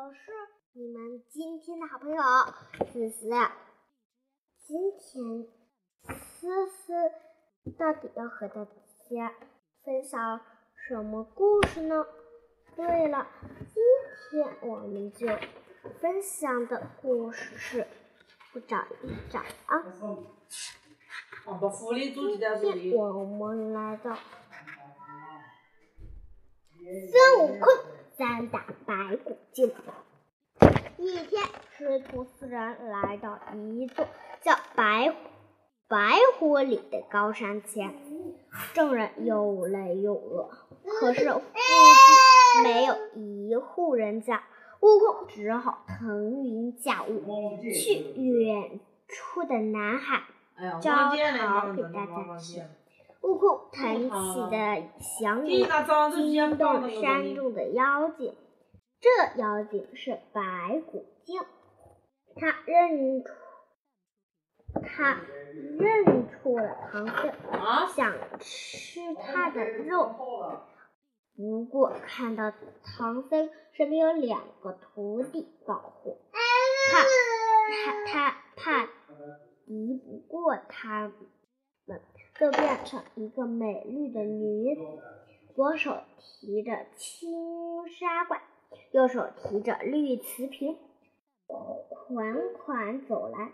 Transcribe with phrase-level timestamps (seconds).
[0.00, 0.30] 我是
[0.74, 2.22] 你们今天的好朋友
[2.86, 3.28] 思思。
[4.64, 5.44] 今天
[6.14, 6.92] 思思
[7.76, 8.64] 到底要和大
[9.10, 9.34] 家
[9.82, 10.40] 分享
[10.86, 12.06] 什么故事呢？
[12.76, 13.26] 对了，
[13.58, 13.82] 今
[14.30, 15.26] 天我们就
[16.00, 17.84] 分享的故事是
[18.52, 19.82] 不长一长啊。
[19.82, 20.00] 今
[22.60, 24.16] 天我们来到
[26.84, 27.66] 孙悟空
[28.18, 29.72] 三打白骨精。
[30.96, 31.40] 一天，
[31.76, 34.04] 师徒四人来到一座
[34.42, 35.14] 叫白
[35.86, 37.94] 白虎岭的高山前，
[38.74, 40.50] 众人又累又饿，
[40.98, 41.40] 可是附
[42.56, 44.42] 近没有一户人家，
[44.80, 50.24] 悟空只好腾云驾雾去远处的南海。
[50.82, 52.62] 招桃给大家吃。
[53.20, 55.66] 悟空腾起的祥云
[56.12, 58.34] 惊动了山中的妖精，
[59.00, 61.40] 这妖精是白骨精，
[62.36, 63.30] 他认出
[64.82, 65.20] 他
[65.78, 67.32] 认出了唐僧，
[67.94, 70.14] 想吃他的肉。
[71.36, 72.52] 不过看到
[72.84, 76.18] 唐僧身边有两个徒弟保护，
[76.90, 77.02] 怕
[77.82, 78.88] 他他怕。
[79.66, 81.12] 敌不过他们，
[82.88, 84.80] 上一个美丽的女子，
[85.54, 88.40] 左手提着青纱罐，
[88.92, 90.78] 右手提着绿瓷瓶，
[91.46, 93.52] 款款走来。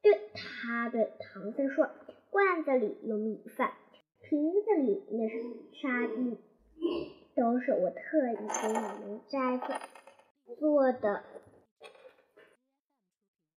[0.00, 1.90] 对他对唐僧说
[2.30, 3.74] ：“罐子里有米饭，
[4.22, 5.42] 瓶子里那是
[5.74, 6.38] 沙丁，
[7.36, 9.82] 都是我特意给你们斋饭
[10.58, 11.22] 做的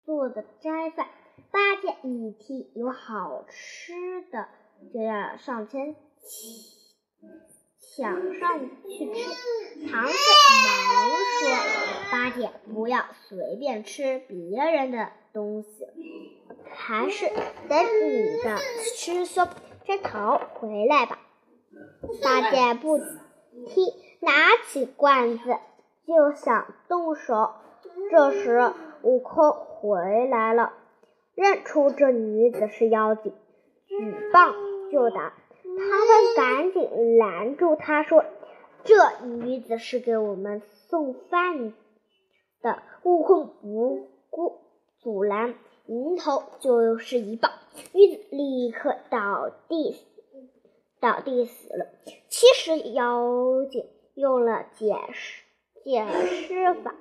[0.04, 1.08] 做的斋饭。”
[1.50, 3.94] 八戒一听有好吃
[4.32, 4.50] 的，
[4.94, 5.95] 就要上前
[7.95, 9.88] 抢上去吃。
[9.89, 10.14] 唐僧
[10.66, 11.50] 忙说
[12.11, 15.88] ：“八戒，不要随便吃别人的东西，
[16.70, 17.28] 还是
[17.70, 19.48] 等你的师兄
[19.86, 21.20] 摘桃回来吧。”
[22.23, 23.86] 八戒不听，
[24.20, 24.32] 拿
[24.67, 25.58] 起罐子
[26.05, 27.52] 就想动手。
[28.11, 30.73] 这时，悟空回来了。
[31.36, 33.33] 认出这女子是妖精，
[33.87, 34.53] 举棒
[34.92, 35.33] 就打。
[35.64, 38.25] 他们赶紧拦住他说
[38.83, 41.73] ：“这女子是给我们送饭
[42.61, 44.59] 的。”悟空不顾
[44.99, 45.55] 阻拦，
[45.86, 47.52] 迎头就是一棒，
[47.93, 49.95] 女子立刻倒地
[50.99, 51.86] 倒地死了。
[52.27, 55.43] 其实妖精用了解释
[55.83, 56.95] 解释法，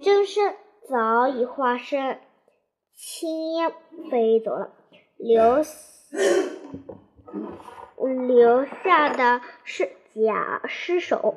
[0.00, 0.54] 真身
[0.88, 2.20] 早已化身。
[2.94, 3.72] 青烟
[4.10, 4.70] 飞走了，
[5.16, 5.62] 留
[8.26, 11.36] 留下的是假尸首。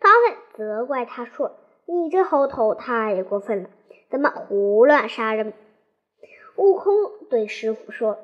[0.00, 3.70] 唐僧责怪他说：“你这猴头太过分了，
[4.10, 5.52] 怎么胡乱杀人？”
[6.56, 6.94] 悟空
[7.30, 8.18] 对师傅说：“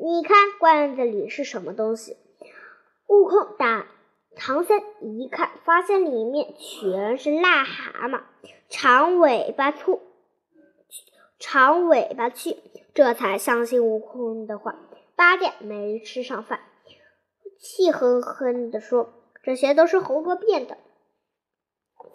[0.00, 2.16] 你看罐子里是什么东西？”
[3.08, 3.86] 悟空打
[4.36, 8.22] 唐僧一看，发现里面全是癞蛤蟆，
[8.68, 10.00] 长尾巴粗。
[11.38, 12.56] 长尾巴去，
[12.94, 14.76] 这才相信悟空的话。
[15.16, 16.60] 八戒没吃上饭，
[17.58, 20.76] 气哼哼地说：“这些都是猴哥变的，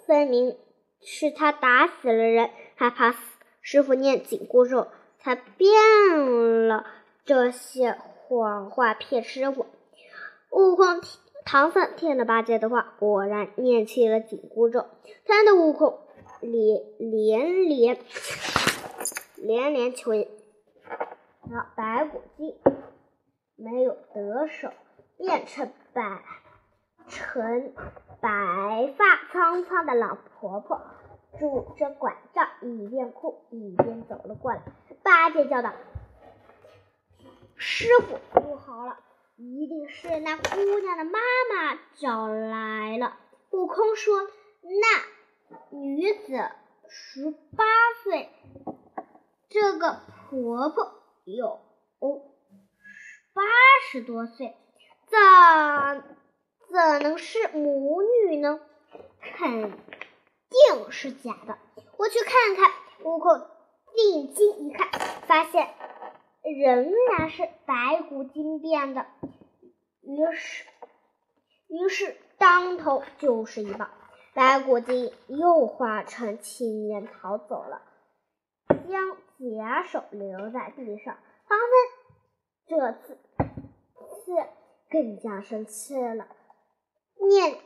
[0.06, 0.58] 分明
[1.02, 3.16] 是他打死了人，害怕
[3.62, 4.88] 师傅念紧箍咒，
[5.18, 6.86] 才变了
[7.26, 9.66] 这些谎话骗师傅。”
[10.52, 14.82] 悟空听、唐僧听了八戒的话，果然念起了紧箍咒，
[15.26, 16.00] 疼的悟空
[16.42, 18.00] 连连连。
[19.42, 20.26] 连连求饶，
[21.78, 22.58] 白骨精
[23.60, 24.72] 没有得手，
[25.18, 26.24] 变成白
[27.08, 27.74] 成
[28.22, 30.82] 白发苍苍的老婆婆，
[31.38, 34.62] 拄着拐杖，一边哭一边走了过来。
[35.04, 35.74] 八戒叫道
[37.58, 38.98] ：“师傅，不好了，
[39.36, 41.20] 一定是那姑娘的妈
[41.54, 43.18] 妈找来了。”
[43.52, 44.28] 悟空说
[44.62, 46.50] ：“那女子
[46.88, 47.66] 十八
[48.04, 48.30] 岁。”
[49.50, 50.00] 这个
[50.30, 50.94] 婆婆
[51.26, 51.60] 有
[53.40, 53.46] 八
[53.90, 54.54] 十多岁，
[55.08, 56.04] 怎
[56.70, 58.60] 怎能是母女呢？
[59.22, 61.58] 肯定是假的。
[61.98, 62.70] 我去看看。
[63.02, 63.48] 悟空
[63.96, 64.90] 定睛一看，
[65.26, 65.70] 发现
[66.44, 69.06] 仍然是白骨精变的。
[70.02, 70.66] 于是，
[71.70, 73.90] 于是当头就是一棒，
[74.34, 77.84] 白骨精又化成青烟逃走了。
[78.68, 81.68] 将假手留在地上，唐僧
[82.70, 83.18] 这次
[83.98, 84.32] 次
[84.92, 86.28] 更加生气了，
[87.20, 87.58] 念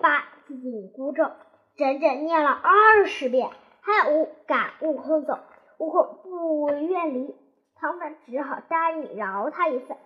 [0.00, 1.30] 八紧箍咒，
[1.76, 3.48] 整整念了二十遍，
[3.80, 5.38] 还悟赶悟空走。
[5.78, 7.36] 悟空不愿离，
[7.76, 9.86] 唐僧只好答应饶他一次。
[9.90, 9.96] 白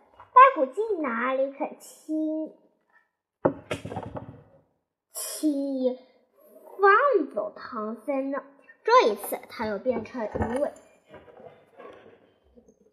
[0.55, 2.53] 骨精哪里肯轻
[5.15, 5.99] 轻易
[6.79, 8.43] 放走唐僧呢？
[8.85, 10.71] 这一次，他又变成一位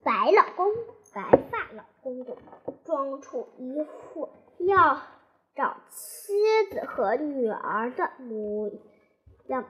[0.07, 0.71] 白老公、
[1.13, 1.21] 白
[1.51, 2.37] 发老公公，
[2.85, 5.01] 装出一副要
[5.53, 6.33] 找妻
[6.71, 8.71] 子和女儿的模
[9.47, 9.65] 样。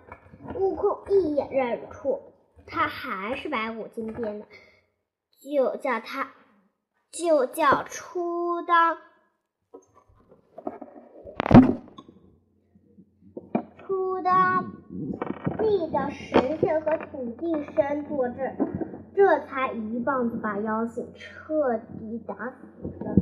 [0.54, 2.22] 悟空一眼认出
[2.68, 4.46] 他还是白骨精变的，
[5.42, 6.32] 就叫他。
[7.10, 8.98] 就叫出当
[13.80, 14.72] 出当
[15.58, 18.87] 地的神仙和土地神坐镇，
[19.18, 23.16] 这才一棒子把妖精彻底打死了。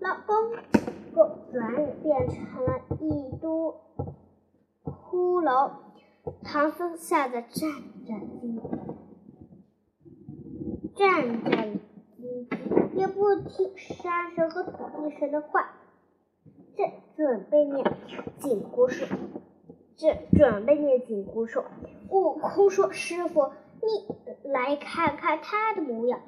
[0.00, 0.56] 老公
[1.12, 3.50] 公转眼变成了一堆
[4.82, 5.72] 骷髅，
[6.42, 7.70] 唐僧吓得战
[8.08, 8.62] 战兢兢，
[10.96, 12.94] 战战兢兢。
[12.94, 15.72] 也不听山神和土地神的话，
[16.74, 17.84] 正准备念
[18.38, 19.04] 紧箍咒，
[19.96, 21.62] 正准备念紧箍咒。
[22.08, 23.50] 悟空说：“师傅，
[23.82, 26.20] 你来看看他的模样。”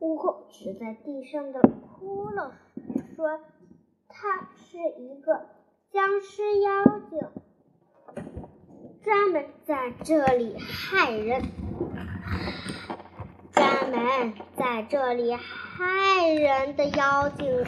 [0.00, 2.50] 悟空指在地上的骷髅
[3.16, 3.40] 说
[4.08, 5.46] ：“他是一个
[5.92, 6.70] 僵尸妖
[7.10, 7.20] 精，
[9.02, 11.42] 专门在这里害人，
[13.52, 15.36] 专门在这里。”
[15.80, 17.64] 害人的妖精，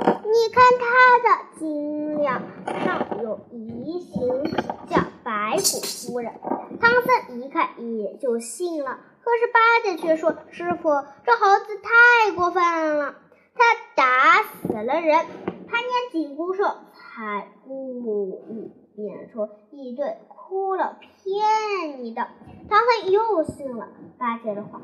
[0.00, 2.42] 你看他的金梁
[2.84, 4.44] 上有一行
[4.88, 5.80] 叫白骨
[6.12, 6.32] 夫人。
[6.80, 10.90] 唐僧一看也就信了，可是八戒却说：“师傅，
[11.24, 12.62] 这猴子太过分
[12.98, 13.14] 了，
[13.54, 13.62] 他
[13.94, 15.26] 打死了人，
[15.68, 22.28] 他念紧箍咒才故意变出一对。”哭了，骗你的！
[22.68, 23.88] 唐僧又信了
[24.18, 24.80] 八戒的话，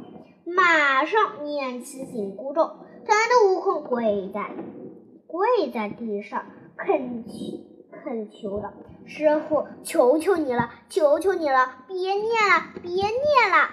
[0.47, 4.51] 马上念起紧箍咒，疼得悟空跪在
[5.31, 6.45] 跪在地上
[6.77, 7.33] 恳求
[7.93, 8.73] 恳求道
[9.07, 13.71] ：“师傅，求求你了，求求你了，别念了，别念了！”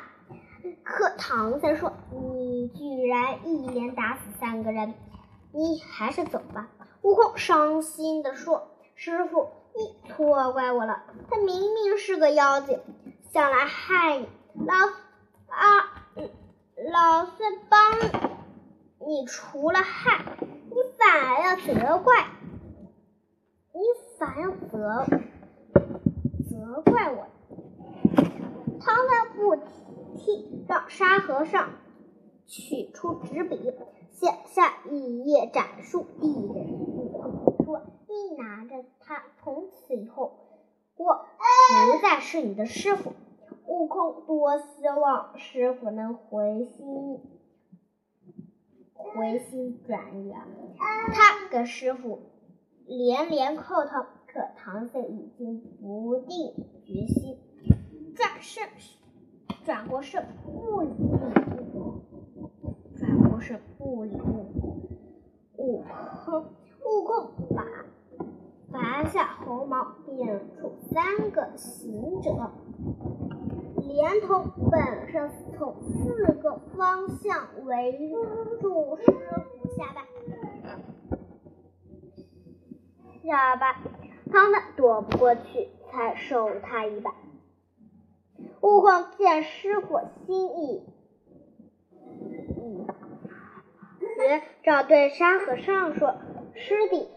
[0.85, 4.93] 可唐僧说：“你居然一连打死三个人，
[5.51, 6.69] 你还是走吧。”
[7.01, 12.79] 悟空伤心的说：“师傅。”你错怪我了，他明明是个妖精，
[13.31, 14.27] 想来害你。
[14.65, 16.07] 老啊，
[16.91, 17.79] 老孙帮
[19.07, 20.36] 你除了害，
[21.07, 22.25] 反而要责怪，
[23.71, 23.79] 你
[24.19, 25.05] 反而责
[26.49, 27.27] 责怪我。
[28.81, 29.55] 唐僧不
[30.17, 31.69] 听，让沙和尚
[32.45, 33.73] 取出纸笔，
[34.11, 37.83] 写下一页斩书，递给悟空说。
[38.09, 40.33] 你拿着它，从此以后，
[40.97, 43.13] 我不再是你的师傅。
[43.65, 47.21] 悟空多希望师傅能回心
[49.15, 50.45] 回心转意啊！
[51.13, 52.19] 他给师傅
[52.85, 57.37] 连连叩头，可唐僧已经不定决心，
[58.15, 58.67] 转身
[59.63, 61.17] 转过身不理悟
[61.73, 62.01] 空，
[62.97, 64.81] 转过身不理悟空。
[65.57, 65.83] 悟
[66.25, 66.45] 空，
[66.85, 67.63] 悟空把。
[68.69, 72.51] 拔下猴毛，变出三个行者，
[73.77, 77.97] 连同本身从四个方向围
[78.61, 80.05] 住师傅下巴。
[83.23, 83.73] 下巴，
[84.31, 87.13] 唐僧躲不过去，才受他一把。
[88.61, 90.83] 悟空见师傅心意，
[94.15, 96.15] 学照对沙和尚说
[96.53, 97.09] ：“师弟。”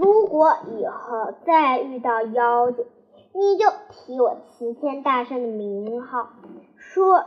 [0.00, 2.86] 如果以后再遇到妖精，
[3.34, 6.30] 你就提我齐天大圣的名号，
[6.76, 7.24] 说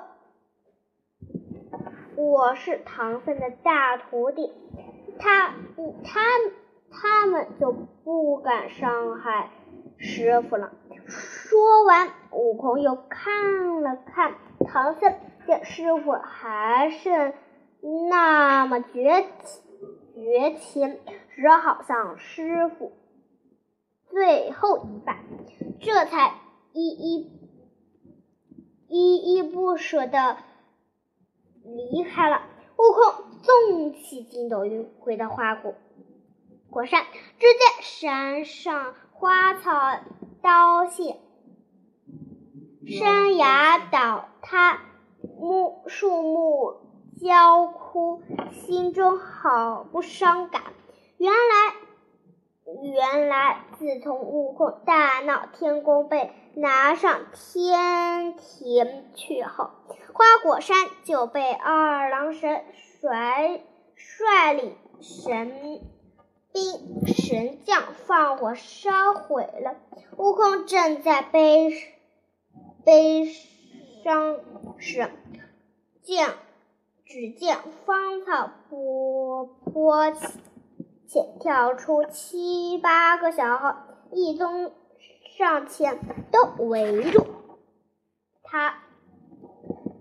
[2.16, 4.54] 我是唐僧的大徒弟，
[5.20, 5.54] 他
[6.04, 6.22] 他
[6.90, 9.50] 他们就不敢伤害
[9.98, 10.72] 师傅了。
[11.08, 14.36] 说完，悟空又看了看
[14.68, 15.14] 唐僧，
[15.46, 17.34] 见师傅还剩
[18.10, 19.26] 那么绝
[20.14, 21.00] 绝情。
[21.36, 22.94] 只好向师傅
[24.10, 25.20] 最后一拜，
[25.82, 26.34] 这才
[26.72, 27.30] 依依
[28.88, 30.38] 依依不舍的
[31.66, 32.42] 离开了。
[32.78, 35.76] 悟空纵起筋斗云，回到花果
[36.70, 37.04] 果山，
[37.40, 39.72] 只见山上花草
[40.42, 41.18] 凋谢，
[42.86, 44.82] 山崖倒塌，
[45.40, 46.76] 木树木
[47.22, 50.62] 焦枯，心中好不伤感。
[51.18, 51.76] 原来，
[52.82, 59.70] 原来自从悟空大闹天宫被拿上天庭去后，
[60.14, 63.62] 花果山就被二郎神率
[63.96, 65.82] 率领神
[66.52, 69.76] 兵神将放火烧毁了。
[70.18, 71.72] 悟空正在悲
[72.84, 73.28] 悲
[74.04, 74.40] 伤
[74.80, 75.12] 时，
[76.02, 76.34] 见
[77.06, 80.12] 只见芳草坡坡
[81.08, 83.76] 且跳出七八个小孩，
[84.12, 84.72] 一拥
[85.38, 86.00] 上前
[86.32, 87.26] 都围住
[88.44, 88.76] 他，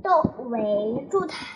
[0.03, 1.47] 都围住他，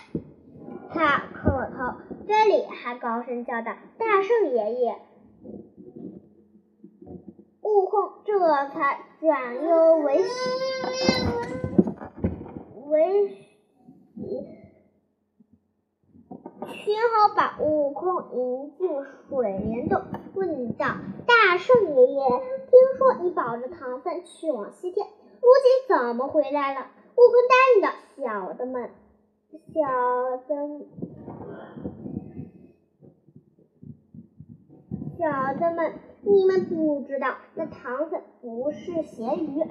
[0.91, 1.95] 他磕头，
[2.27, 4.99] 嘴里还高声叫道：“大圣爷爷！”
[7.63, 8.39] 悟空这
[8.71, 10.29] 才转忧为喜，
[12.87, 13.39] 为喜，
[16.67, 18.89] 群猴把悟空迎进
[19.29, 20.03] 水帘洞，
[20.35, 20.87] 问道
[21.27, 26.87] ：“大圣爷爷，听说你保着唐僧去往西天，如今怎么回来了？”
[27.17, 28.91] 悟空答应道：“小的们，
[29.75, 29.83] 小
[30.47, 30.87] 的，
[35.19, 39.65] 小的们。”你们不知道，那唐僧不是咸鱼。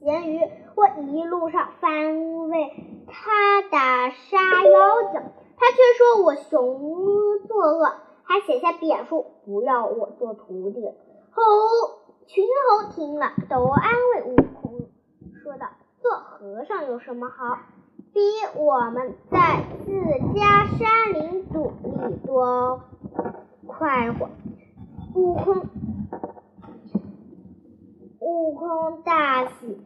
[0.00, 0.40] 咸鱼，
[0.74, 2.72] 我一路上翻为
[3.06, 5.20] 他打杀妖精，
[5.58, 10.80] 他却说我熊作恶，还写下贬书，不要我做徒弟。
[11.30, 11.42] 猴
[12.26, 14.88] 群猴听了，都安慰悟空，
[15.42, 15.66] 说道
[16.00, 17.58] ：“做和尚有什么好？
[18.12, 18.20] 比
[18.56, 19.90] 我们在自
[20.34, 22.80] 家山林赌里多
[23.66, 24.28] 快活。”
[25.14, 25.66] 悟空，
[28.20, 29.80] 悟空大喜，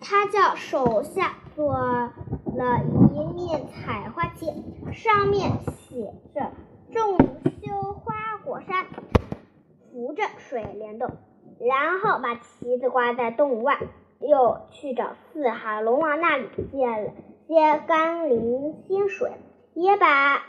[0.00, 1.72] 他叫手下做
[2.64, 4.46] 了一面彩花旗，
[4.92, 6.52] 上面写着
[6.92, 7.16] “众
[7.62, 8.86] 修花果山，
[9.90, 11.10] 扶着水帘洞”，
[11.58, 13.78] 然后把旗子挂在洞外，
[14.20, 17.12] 又去找四海龙王那里借了
[17.48, 19.32] 些甘霖仙水，
[19.72, 20.42] 也把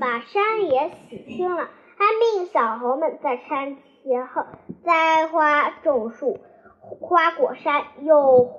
[0.00, 1.68] 把山也洗清了。
[1.96, 2.04] 还
[2.38, 4.44] 命小猴们在山前后
[4.84, 6.38] 栽花种树，
[7.00, 8.50] 花果山又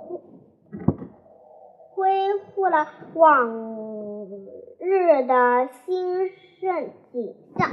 [1.96, 4.28] 恢复了往
[4.80, 7.70] 日的兴盛景象。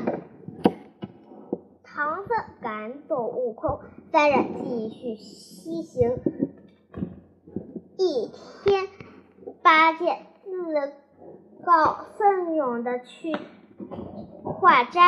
[1.83, 3.81] 唐僧赶走悟空，
[4.13, 6.19] 三人继续西行。
[7.99, 8.31] 一
[8.65, 8.89] 天，
[9.63, 10.93] 八戒自
[11.65, 13.37] 告奋勇的去。
[14.45, 15.01] 化斋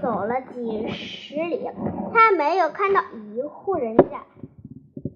[0.00, 1.68] 走了几十里，
[2.12, 4.24] 他没有看到一户人家，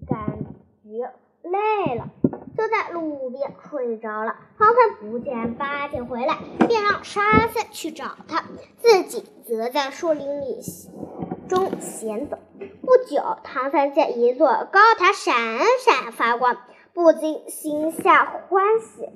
[0.07, 0.39] 感
[0.83, 2.09] 觉累了，
[2.57, 4.35] 就在路边睡着了。
[4.57, 8.43] 唐三不见八戒回来，便让沙僧去找他，
[8.77, 10.61] 自己则在树林里
[11.47, 12.37] 中闲走。
[12.81, 15.35] 不久，唐僧见一座高塔闪
[15.79, 16.57] 闪发光，
[16.93, 19.09] 不禁心下欢喜。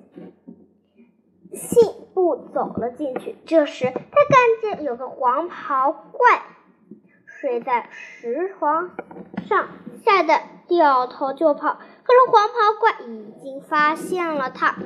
[1.52, 3.36] 信步走了进去。
[3.46, 6.44] 这时，他看见有个黄袍怪
[7.26, 8.92] 睡在石床
[9.48, 9.70] 上，
[10.06, 11.80] 吓得掉头就跑。
[12.10, 14.78] 可是黄袍怪已经发现了他，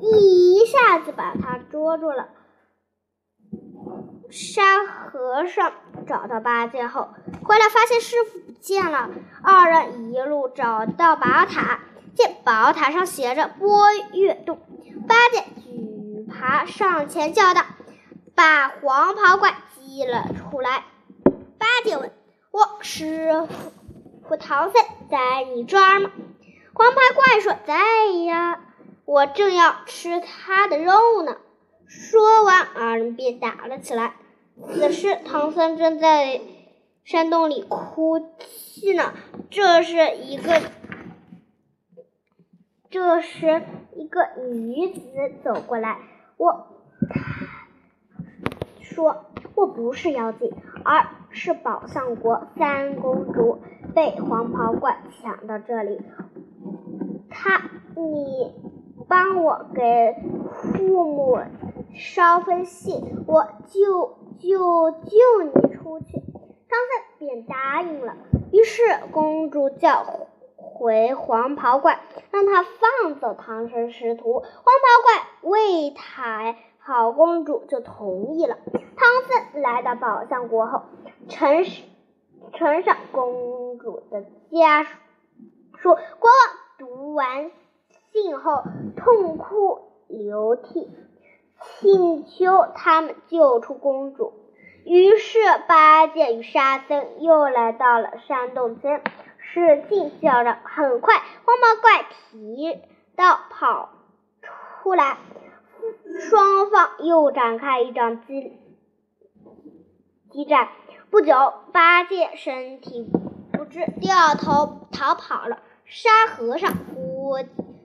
[0.00, 2.30] 一下子把他捉住了。
[4.30, 5.72] 沙和尚
[6.08, 7.10] 找到八戒后，
[7.44, 9.10] 回来发现师傅不见了。
[9.44, 11.78] 二人一路找到宝塔，
[12.16, 14.58] 见宝塔上写着“波月洞”，
[15.06, 16.26] 八戒举。
[16.28, 17.62] 爬上前叫道
[18.34, 20.82] ：“把黄袍怪激了出来。”
[21.58, 22.10] 八戒问
[22.50, 23.46] ：“我师
[24.26, 26.10] 傅唐僧在你这儿吗？”
[26.74, 28.60] 黄袍怪说：“在呀，
[29.04, 31.36] 我正要吃他的肉呢。”
[31.86, 34.14] 说完，二人便打了起来。
[34.66, 36.40] 此时，唐僧正在
[37.04, 39.12] 山洞里哭泣呢。
[39.50, 40.62] 这是一个，
[42.88, 43.62] 这时
[43.94, 45.00] 一个女子
[45.44, 45.98] 走过来。
[46.38, 46.68] 我
[48.80, 50.50] 说我不是妖精，
[50.84, 53.62] 而是宝象国三公主
[53.94, 56.00] 被黄袍怪抢到这里。
[57.42, 57.60] 他，
[57.96, 58.54] 你
[59.08, 60.14] 帮我给
[60.52, 61.40] 父母
[61.92, 66.22] 捎封信，我就就救你出去。
[66.68, 68.14] 唐僧便答应了。
[68.52, 70.04] 于是公主叫
[70.56, 71.98] 回黄袍怪，
[72.30, 74.34] 让他放走唐僧师徒。
[74.34, 78.56] 黄袍怪为讨好公主，就同意了。
[78.72, 80.82] 唐僧来到宝象国后，
[81.28, 81.64] 呈
[82.52, 84.22] 呈上公主的
[84.52, 85.88] 家书。
[85.88, 87.52] 国王读完
[88.10, 88.64] 信后，
[88.96, 90.90] 痛哭流涕，
[91.60, 94.32] 请求他们救出公主。
[94.84, 99.00] 于是八戒与沙僧又来到了山洞前，
[99.38, 100.58] 使劲叫嚷。
[100.64, 102.80] 很快，黄毛怪提
[103.14, 103.90] 刀跑
[104.82, 105.18] 出来，
[106.18, 108.58] 双方又展开一场激
[110.32, 110.68] 激战。
[111.12, 111.32] 不久，
[111.72, 113.08] 八戒身体
[113.52, 115.60] 不支，掉头逃跑了。
[115.94, 117.36] 沙和尚孤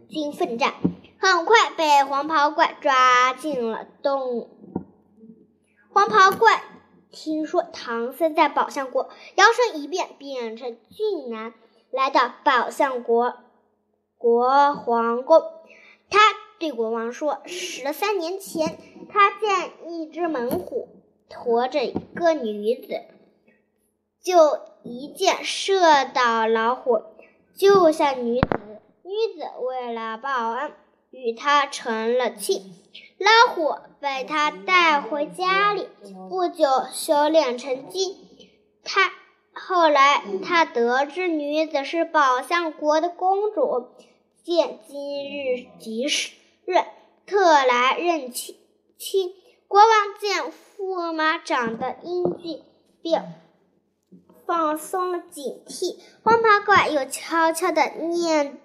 [0.08, 0.76] 军奋战，
[1.20, 4.50] 很快被黄袍怪抓进了洞。
[5.92, 6.64] 黄袍怪
[7.12, 11.54] 听说唐僧在宝象国，摇身一变变成俊男，
[11.92, 13.36] 来到宝象国
[14.18, 15.42] 国皇宫。
[16.10, 16.18] 他
[16.60, 23.02] 对国王说：“十三年前，他见一只猛虎驮着一个女子，
[24.24, 27.02] 就一箭射倒老虎。”
[27.58, 28.48] 救下女子，
[29.02, 30.74] 女子为了报恩，
[31.10, 32.76] 与他成了亲。
[33.18, 35.88] 老虎被他带回家里，
[36.30, 38.16] 不久修炼成精。
[38.84, 39.12] 他
[39.54, 43.88] 后来他得知女子是宝象国的公主，
[44.44, 46.76] 见今日吉日，
[47.26, 48.56] 特来认亲。
[49.00, 49.34] 亲
[49.68, 52.62] 国王见驸马长得英俊，
[53.02, 53.47] 便。
[54.48, 58.58] 放松了警惕，黄袍怪又悄悄地念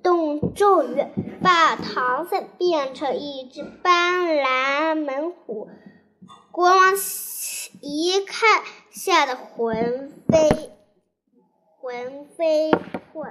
[0.00, 1.04] 动咒语，
[1.42, 5.68] 把唐僧变成一只斑斓猛虎。
[6.52, 6.92] 国王
[7.80, 10.70] 一看，吓得魂飞
[11.80, 12.70] 魂飞
[13.12, 13.26] 魄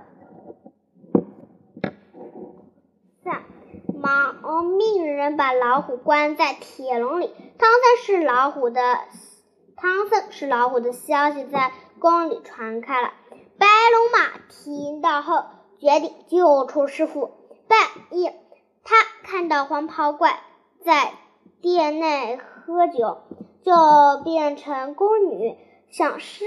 [3.24, 3.46] 散，
[3.98, 7.32] 忙命人把老虎关在铁笼里。
[7.58, 8.82] 唐僧是老虎的，
[9.78, 11.72] 唐僧是老虎的消息在。
[12.04, 13.14] 宫里传开了，
[13.58, 15.46] 白龙马听到后
[15.80, 17.32] 决定救出师傅。
[17.70, 17.80] 半
[18.10, 18.36] 夜，
[18.84, 20.42] 他看到黄袍怪
[20.84, 21.14] 在
[21.62, 23.20] 殿内喝酒，
[23.64, 25.58] 就变成宫女，
[25.92, 26.44] 想杀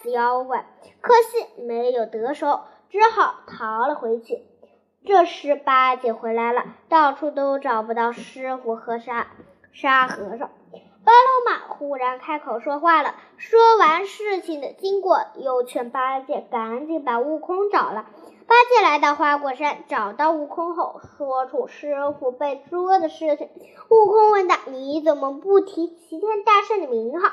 [0.00, 0.66] 死妖怪，
[1.00, 4.44] 可惜没有得手，只好逃了回去。
[5.04, 9.26] 这时八戒回来了，到处都找不到师傅和沙
[9.72, 10.48] 沙和尚。
[11.04, 18.06] 白龙马忽然开口说话了，说完事情的经过，又劝八戒赶紧把悟空找来。
[18.46, 23.48] 八戒来到花果山，找到悟空后，说出师傅被捉的事情。
[23.88, 27.30] 悟空问道：“你怎么不提齐天大圣的名号？”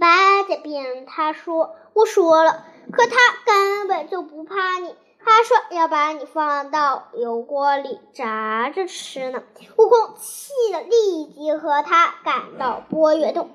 [0.00, 3.16] 八戒辩他说：“我说了，可他
[3.46, 9.42] 根本就不怕你。”他说要把你放到油锅里炸着吃呢。
[9.76, 13.50] 悟空气得立即和他赶到波月洞，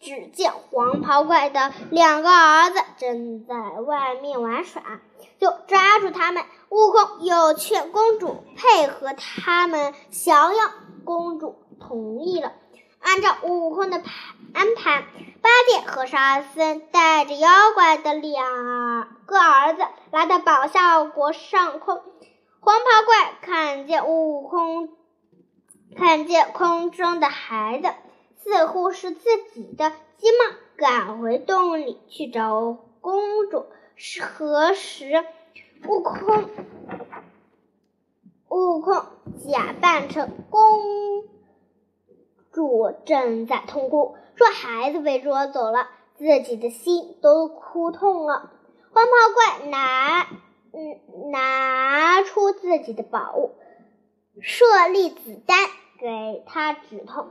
[0.00, 4.82] 只见黄袍怪的两个儿子正在外面玩耍，
[5.38, 6.42] 就抓住他们。
[6.70, 10.64] 悟空又劝公主配合他们降妖，
[11.04, 12.52] 公主同意了。
[13.02, 14.02] 按照悟空的
[14.54, 15.02] 安排，
[15.42, 22.02] 八戒和沙僧带着妖怪的两个儿子来到宝象国上空。
[22.60, 24.88] 黄袍怪看见悟空，
[25.96, 27.88] 看见空中的孩子
[28.42, 33.66] 似乎是自己的，急忙赶回洞里去找公主。
[33.94, 35.24] 是何时，
[35.86, 36.48] 悟空，
[38.48, 39.04] 悟空
[39.46, 40.80] 假扮成公。
[42.52, 48.50] 主正在痛哭，说孩子被捉走了，自己的心都哭痛了。
[48.92, 50.26] 黄袍怪拿
[50.74, 53.52] 嗯拿出自己的宝物，
[54.40, 55.56] 舍利子丹
[55.98, 57.28] 给他止痛。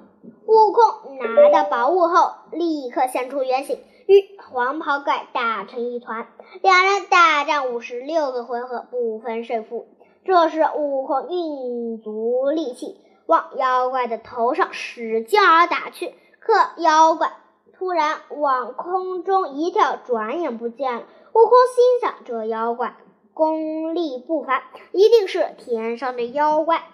[0.48, 6.28] 悟空拿到宝物后，立刻现出原形，与黄袍怪打成一团，
[6.62, 9.88] 两人大战五十六个回合，不分胜负。
[10.26, 12.98] 这时，悟空运足力气。
[13.32, 17.32] 往妖怪的头上使劲儿打去，可妖怪
[17.72, 21.04] 突然往空中一跳，转眼不见了。
[21.32, 22.98] 悟空心想：这妖怪
[23.34, 26.90] 功力不凡，一定是天上的妖怪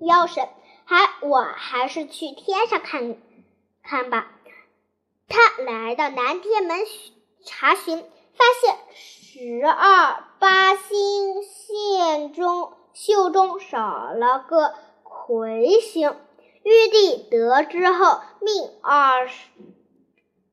[0.00, 0.48] 妖神，
[0.84, 3.16] 还我还是去天上看
[3.84, 4.32] 看吧。
[5.28, 6.76] 他来到南天门
[7.46, 7.98] 查询，
[8.34, 14.74] 发现十二八星线中袖中少了个。
[15.24, 16.16] 魁星，
[16.64, 19.50] 玉帝得知后，命二十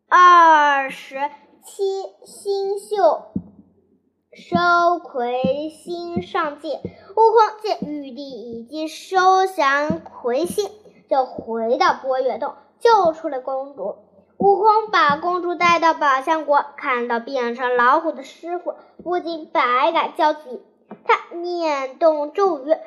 [0.07, 1.17] 二十
[1.65, 2.95] 七星宿
[4.31, 6.81] 收魁星上界。
[7.15, 10.69] 悟空见玉帝已经收降魁星，
[11.09, 13.95] 就回到波月洞，救出了公主。
[14.37, 20.61] 悟空把公主带到宝象国，看到变成老虎的师傅，不禁百感交集。
[21.05, 22.77] 他念动咒语。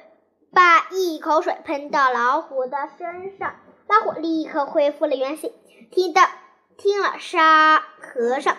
[0.55, 3.55] 把一口水喷到老虎的身上，
[3.89, 5.53] 老虎立刻恢复了原形。
[5.91, 6.23] 听到
[6.77, 8.57] 听了沙和尚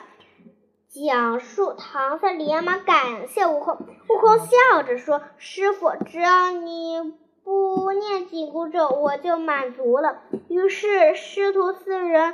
[0.89, 3.75] 讲述，唐僧连忙感谢悟空。
[4.09, 12.33] 悟空笑着说：“师傅，只要你不念紧箍咒，我就满足了。”于是师徒四人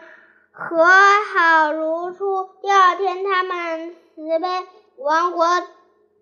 [0.52, 2.50] 和好如初。
[2.62, 4.48] 第二天，他们慈悲
[4.98, 5.46] 王国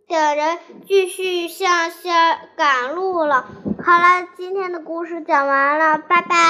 [0.07, 3.45] 的人继续向下赶路了。
[3.83, 6.47] 好了，今天的故事讲完了，拜拜。